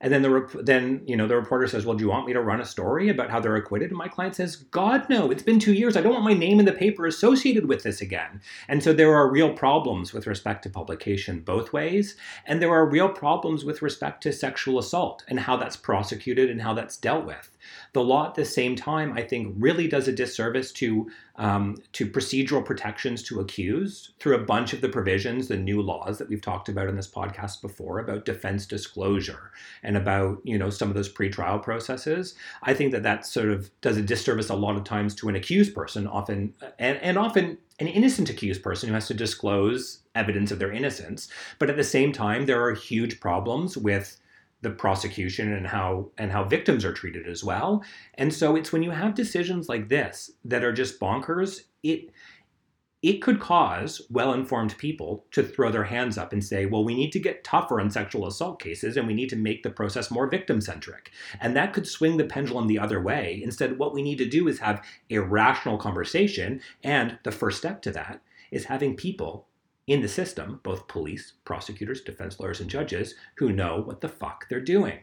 [0.02, 2.34] and then the rep- then you know the reporter says, "Well, do you want me
[2.34, 5.32] to run a story about how they're acquitted?" And my client says, "God, no!
[5.32, 5.98] It's been two years.
[5.98, 9.14] I don't want my name in the paper associated with this again." And so there
[9.14, 13.82] are real problems with respect to publication both ways, and there are real problems with
[13.82, 17.50] respect to sexual assault and how that's prosecuted and how that's dealt with.
[17.94, 22.06] The law, at the same time, I think, really does a disservice to um, to
[22.06, 26.42] procedural protections to accused through a bunch of the provisions, the new laws that we've
[26.42, 30.96] talked about in this podcast before about defense disclosure and about you know some of
[30.96, 32.36] those pretrial processes.
[32.64, 35.36] I think that that sort of does a disservice a lot of times to an
[35.36, 40.52] accused person, often and, and often an innocent accused person who has to disclose evidence
[40.52, 41.30] of their innocence.
[41.58, 44.18] But at the same time, there are huge problems with
[44.62, 47.84] the prosecution and how and how victims are treated as well.
[48.16, 52.12] And so it's when you have decisions like this that are just bonkers, it
[53.02, 57.14] it could cause well-informed people to throw their hands up and say, "Well, we need
[57.14, 60.28] to get tougher on sexual assault cases and we need to make the process more
[60.28, 63.40] victim-centric." And that could swing the pendulum the other way.
[63.42, 67.82] Instead, what we need to do is have a rational conversation, and the first step
[67.84, 69.48] to that is having people
[69.90, 74.48] in the system, both police, prosecutors, defense lawyers, and judges, who know what the fuck
[74.48, 75.00] they're doing.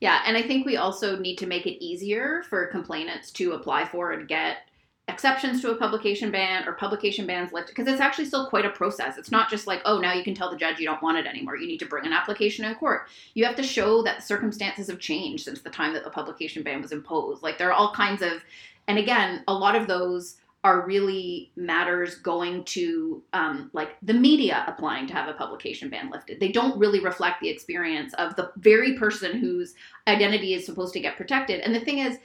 [0.00, 3.86] Yeah, and I think we also need to make it easier for complainants to apply
[3.86, 4.58] for and get
[5.06, 8.70] exceptions to a publication ban or publication bans lifted because it's actually still quite a
[8.70, 9.16] process.
[9.16, 11.26] It's not just like, oh, now you can tell the judge you don't want it
[11.26, 11.56] anymore.
[11.56, 13.08] You need to bring an application in court.
[13.34, 16.82] You have to show that circumstances have changed since the time that the publication ban
[16.82, 17.42] was imposed.
[17.42, 18.42] Like there are all kinds of,
[18.88, 24.64] and again, a lot of those are really matters going to um, like the media
[24.66, 26.38] applying to have a publication ban lifted.
[26.38, 29.74] They don't really reflect the experience of the very person whose
[30.06, 31.60] identity is supposed to get protected.
[31.60, 32.18] And the thing is,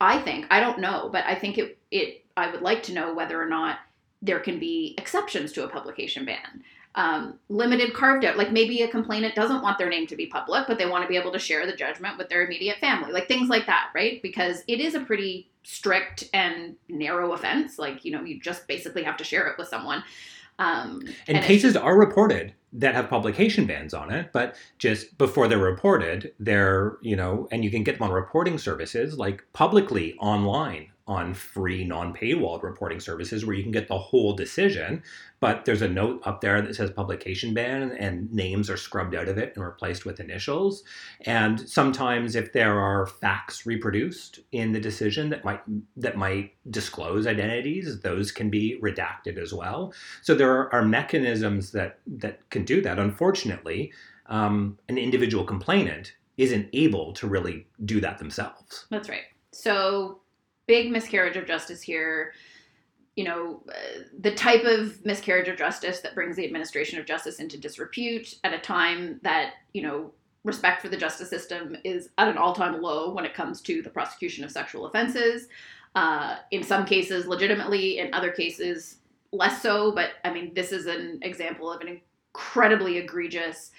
[0.00, 3.14] I think I don't know, but I think it it I would like to know
[3.14, 3.78] whether or not
[4.20, 6.62] there can be exceptions to a publication ban.
[6.96, 10.68] Um, limited carved out, like maybe a complainant doesn't want their name to be public,
[10.68, 13.26] but they want to be able to share the judgment with their immediate family, like
[13.26, 14.22] things like that, right?
[14.22, 17.80] Because it is a pretty strict and narrow offense.
[17.80, 20.04] Like, you know, you just basically have to share it with someone.
[20.60, 25.48] Um, And, it's cases are reported that have publication bans on it, but just before
[25.48, 30.16] they're reported, they're, you know, and you can get them on reporting services like publicly
[30.18, 35.02] online on free non paywalled reporting services where you can get the whole decision.
[35.40, 39.28] But there's a note up there that says publication ban and names are scrubbed out
[39.28, 40.82] of it and replaced with initials.
[41.22, 45.60] And sometimes if there are facts reproduced in the decision that might
[45.96, 49.92] that might disclose identities, those can be redacted as well.
[50.22, 52.98] So there are mechanisms that that can do that.
[52.98, 53.92] Unfortunately,
[54.26, 58.86] um, an individual complainant isn't able to really do that themselves.
[58.90, 59.24] That's right.
[59.52, 60.20] So,
[60.66, 62.32] big miscarriage of justice here.
[63.16, 67.38] You know, uh, the type of miscarriage of justice that brings the administration of justice
[67.38, 70.12] into disrepute at a time that, you know,
[70.42, 73.82] respect for the justice system is at an all time low when it comes to
[73.82, 75.48] the prosecution of sexual offenses.
[75.94, 78.96] Uh, in some cases, legitimately, in other cases,
[79.32, 79.92] less so.
[79.92, 82.00] But I mean, this is an example of an
[82.34, 83.70] incredibly egregious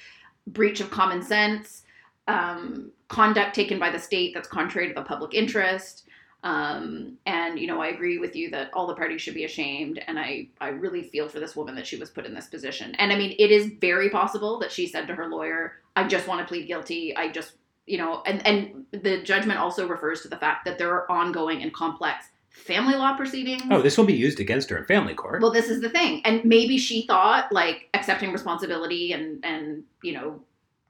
[0.48, 1.84] breach of common sense,
[2.28, 6.04] um, conduct taken by the state that's contrary to the public interest.
[6.46, 10.00] Um, and you know, I agree with you that all the parties should be ashamed,
[10.08, 12.94] and I I really feel for this woman that she was put in this position.
[12.96, 16.28] And I mean, it is very possible that she said to her lawyer, "I just
[16.28, 17.16] want to plead guilty.
[17.18, 17.54] I just."
[17.88, 21.62] You know, and, and the judgment also refers to the fact that there are ongoing
[21.62, 23.62] and complex family law proceedings.
[23.70, 25.40] Oh, this will be used against her in family court.
[25.40, 30.14] Well, this is the thing, and maybe she thought like accepting responsibility and and you
[30.14, 30.42] know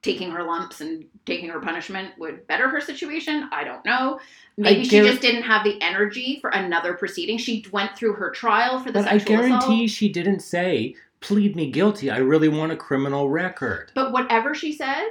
[0.05, 3.49] taking her lumps and taking her punishment would better her situation.
[3.51, 4.19] I don't know.
[4.55, 7.39] Maybe she guar- just didn't have the energy for another proceeding.
[7.39, 9.89] She went through her trial for the but I guarantee assault.
[9.89, 12.11] she didn't say, plead me guilty.
[12.11, 13.91] I really want a criminal record.
[13.95, 15.09] But whatever she said,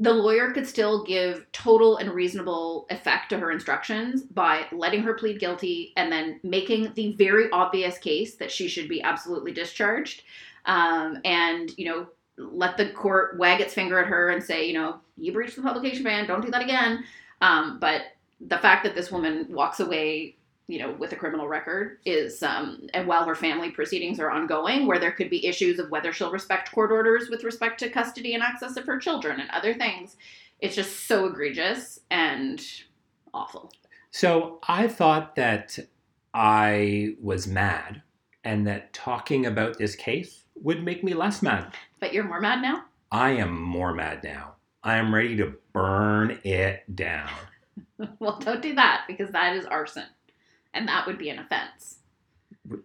[0.00, 5.14] the lawyer could still give total and reasonable effect to her instructions by letting her
[5.14, 10.24] plead guilty and then making the very obvious case that she should be absolutely discharged.
[10.66, 12.08] Um, and, you know,
[12.38, 15.62] let the court wag its finger at her and say, you know, you breached the
[15.62, 17.04] publication ban, don't do that again.
[17.40, 18.02] Um, but
[18.40, 20.36] the fact that this woman walks away
[20.68, 24.86] you know, with a criminal record is, um, and while her family proceedings are ongoing,
[24.86, 28.34] where there could be issues of whether she'll respect court orders with respect to custody
[28.34, 30.16] and access of her children and other things.
[30.60, 32.60] It's just so egregious and
[33.32, 33.70] awful.
[34.10, 35.78] So I thought that
[36.34, 38.02] I was mad
[38.42, 41.72] and that talking about this case would make me less mad.
[42.00, 42.84] But you're more mad now?
[43.10, 44.54] I am more mad now.
[44.82, 47.30] I am ready to burn it down.
[48.18, 50.06] well, don't do that because that is arson.
[50.74, 51.98] And that would be an offense.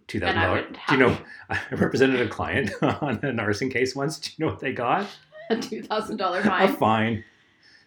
[0.08, 0.78] Two And thousand dollars.
[0.88, 1.18] Do you know?
[1.50, 4.20] I represented a client on an arson case once.
[4.20, 5.08] Do you know what they got?
[5.50, 6.70] A $2,000 fine.
[6.70, 7.24] A fine.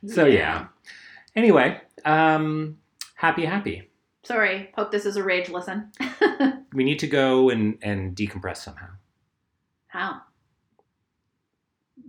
[0.07, 0.67] So yeah.
[1.35, 2.79] Anyway, um,
[3.15, 3.91] happy, happy.
[4.23, 4.71] Sorry.
[4.77, 5.91] Hope this is a rage listen.
[6.75, 8.89] We need to go and and decompress somehow.
[9.95, 10.23] How?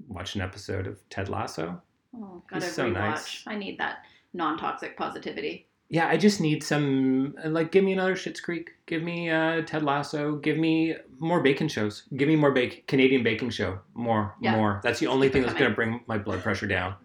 [0.08, 1.80] Watch an episode of Ted Lasso.
[2.16, 2.94] Oh, gotta He's so rewatch.
[2.94, 3.44] nice.
[3.46, 5.68] I need that non toxic positivity.
[5.90, 8.72] Yeah, I just need some like give me another Schitt's Creek.
[8.88, 10.38] Give me uh, Ted Lasso.
[10.38, 12.06] Give me more bacon shows.
[12.18, 13.78] Give me more bacon Canadian baking show.
[13.94, 14.56] More, Yeah.
[14.56, 14.80] more.
[14.84, 16.96] That's the only thing that's going to bring my blood pressure down.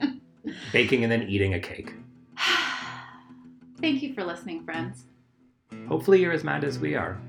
[0.72, 1.92] Baking and then eating a cake.
[3.78, 5.04] Thank you for listening, friends.
[5.86, 7.20] Hopefully, you're as mad as we are.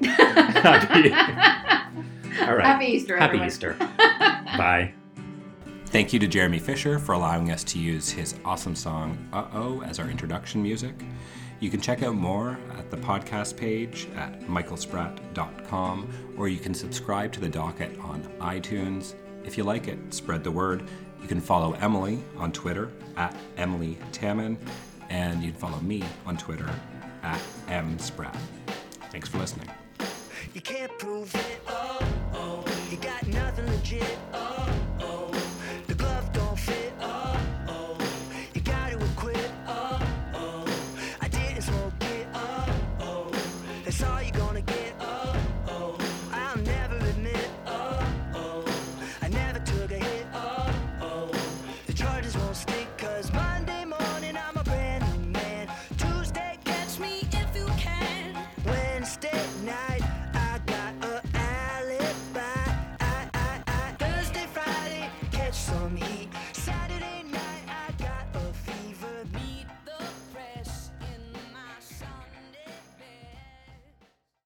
[0.62, 1.12] Happy,
[2.46, 2.82] All right.
[2.82, 3.48] Easter, Happy everyone.
[3.48, 3.74] Easter.
[3.98, 4.94] Bye.
[5.86, 9.82] Thank you to Jeremy Fisher for allowing us to use his awesome song Uh Oh
[9.82, 10.94] as our introduction music.
[11.58, 17.32] You can check out more at the podcast page at michaelspratt.com or you can subscribe
[17.32, 19.14] to the docket on iTunes.
[19.44, 20.88] If you like it, spread the word.
[21.20, 24.56] You can follow Emilie on Twitter at Emilie Taman
[25.10, 26.68] and you can follow me on Twitter
[27.22, 28.36] at mspratt.
[29.10, 29.68] Thanks for listening.
[30.52, 31.60] You can't prove it.
[31.68, 31.98] Oh,
[32.34, 32.64] oh.
[32.90, 34.18] You got nothing legit.
[34.34, 34.79] Oh.